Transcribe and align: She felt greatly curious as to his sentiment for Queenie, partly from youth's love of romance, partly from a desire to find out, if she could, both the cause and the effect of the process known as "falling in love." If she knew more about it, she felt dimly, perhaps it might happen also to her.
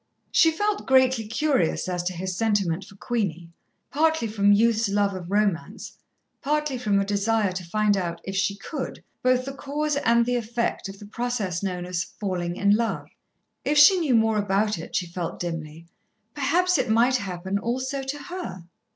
She 0.31 0.49
felt 0.49 0.87
greatly 0.87 1.27
curious 1.27 1.87
as 1.87 2.01
to 2.05 2.13
his 2.13 2.35
sentiment 2.35 2.83
for 2.85 2.95
Queenie, 2.95 3.51
partly 3.91 4.27
from 4.27 4.51
youth's 4.51 4.89
love 4.89 5.13
of 5.13 5.29
romance, 5.29 5.95
partly 6.41 6.79
from 6.79 6.99
a 6.99 7.05
desire 7.05 7.51
to 7.51 7.63
find 7.63 7.95
out, 7.95 8.19
if 8.23 8.35
she 8.35 8.55
could, 8.55 9.03
both 9.21 9.45
the 9.45 9.53
cause 9.53 9.97
and 9.97 10.25
the 10.25 10.37
effect 10.37 10.89
of 10.89 10.97
the 10.97 11.05
process 11.05 11.61
known 11.61 11.85
as 11.85 12.03
"falling 12.03 12.55
in 12.55 12.75
love." 12.75 13.09
If 13.63 13.77
she 13.77 13.99
knew 13.99 14.15
more 14.15 14.39
about 14.39 14.79
it, 14.79 14.95
she 14.95 15.05
felt 15.05 15.39
dimly, 15.39 15.85
perhaps 16.33 16.79
it 16.79 16.89
might 16.89 17.17
happen 17.17 17.59
also 17.59 18.01
to 18.01 18.23
her. 18.23 18.63